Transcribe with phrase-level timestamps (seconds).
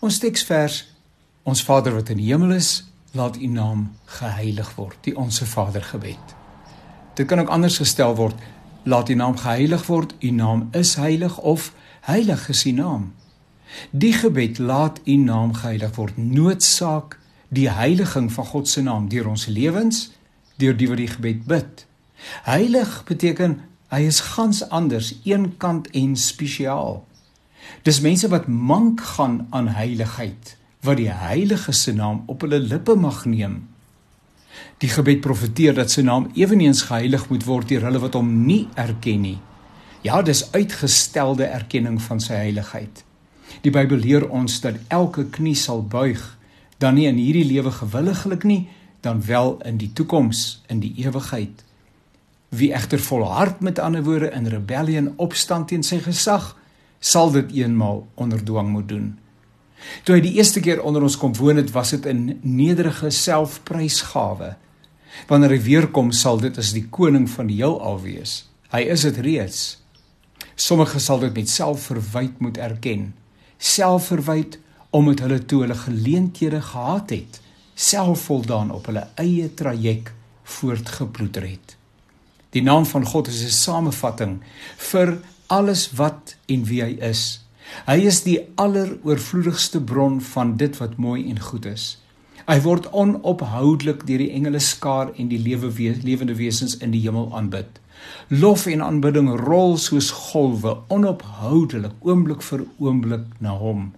[0.00, 0.88] Ons teksvers:
[1.42, 4.96] Ons Vader wat in die hemel is, laat U naam geheilig word.
[5.04, 6.36] Die Onse Vader gebed.
[7.14, 8.36] Dit kan ook anders gestel word:
[8.82, 10.14] Laat U naam geheilig word.
[10.20, 13.12] U naam is heilig of heilig is U naam.
[13.90, 19.28] Die gebed laat U naam geheilig word noodsaak die heiliging van God se naam deur
[19.28, 20.10] ons lewens,
[20.56, 21.86] deur die wat die gebed bid.
[22.48, 23.60] Heilig beteken
[23.92, 27.02] hy is gans anders, eenkant en spesiaal.
[27.82, 32.94] Dis mense wat mank gaan aan heiligheid wat die heilige se naam op hulle lippe
[32.96, 33.60] mag neem.
[34.80, 38.64] Die gebed profeteer dat sy naam ewenigs geheilig moet word deur hulle wat hom nie
[38.80, 39.38] erken nie.
[40.00, 43.04] Ja, dis uitgestelde erkenning van sy heiligheid.
[43.60, 46.22] Die Bybel leer ons dat elke knie sal buig,
[46.80, 48.62] dan nie in hierdie lewe gewilliglik nie,
[49.04, 51.64] dan wel in die toekoms, in die ewigheid.
[52.48, 56.54] Wie egter volhard met ander woorde in rebellie en opstand teen sy gesag,
[57.00, 59.18] sal dit eenmaal onder dwang moet doen.
[60.04, 64.56] Toe hy die eerste keer onder ons kom woon het, was dit 'n nederige selfprysgawe.
[65.26, 68.50] Wanneer hy weer kom, sal dit as die koning van die heelal wees.
[68.70, 69.82] Hy is dit reeds.
[70.54, 73.14] Sommige sal dit met selfverwyd moet erken.
[73.58, 74.58] Selfverwyd
[74.90, 77.40] omdat hulle toe hulle geleenthede gehad het,
[77.74, 81.76] selfvoldaan op hulle eie traject voortgeploeter het.
[82.50, 84.40] Die naam van God is 'n samevatting
[84.76, 87.40] vir alles wat en wie hy is.
[87.86, 91.96] Hy is die alleroorvloedigste bron van dit wat mooi en goed is.
[92.46, 95.70] Hy word onophoudelik deur die engele skaar en die lewe
[96.06, 97.78] lewende wesens in die hemel aanbid.
[98.30, 103.90] Lof en aanbidding rol soos golwe onophoudelik oomblik vir oomblik na hom.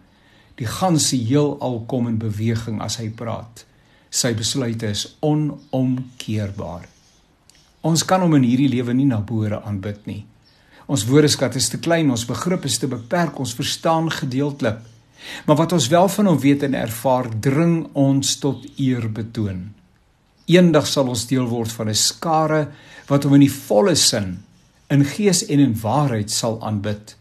[0.57, 3.65] Die ganse heelal kom in beweging as hy praat.
[4.13, 6.89] Sy besluite is onomkeerbaar.
[7.89, 10.23] Ons kan hom in hierdie lewe nie na behoore aanbid nie.
[10.87, 14.81] Ons woordeskat is te klein, ons begrip is te beperk, ons verstaan gedeeltelik.
[15.47, 19.69] Maar wat ons wel van hom weet en ervaar, dring ons tot eer betoon.
[20.51, 22.69] Eendag sal ons deel word van 'n skare
[23.09, 24.43] wat hom in die volle sin
[24.93, 27.17] in gees en in waarheid sal aanbid.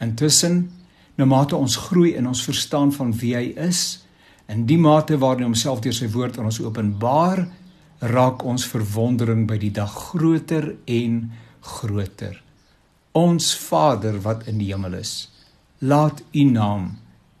[0.00, 0.70] Intussen,
[1.16, 4.00] na mate ons groei in ons verstaan van wie hy is,
[4.48, 7.44] in die mate waarin homself deur sy woord aan ons openbaar,
[8.00, 12.40] raak ons verwondering by die dag groter en groter.
[13.12, 15.30] Ons Vader wat in die hemel is,
[15.82, 16.84] laat U naam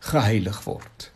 [0.02, 1.06] geheilig word.